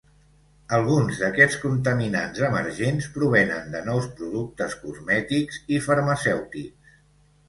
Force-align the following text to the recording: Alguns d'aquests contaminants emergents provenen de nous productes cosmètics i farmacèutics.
Alguns 0.75 1.17
d'aquests 1.23 1.57
contaminants 1.65 2.39
emergents 2.47 3.07
provenen 3.17 3.67
de 3.75 3.81
nous 3.89 4.07
productes 4.21 4.73
cosmètics 4.87 5.61
i 5.77 5.79
farmacèutics. 5.89 6.97